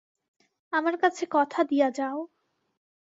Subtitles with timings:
[0.73, 2.17] আমার কাছে কথা দিয়া যাও।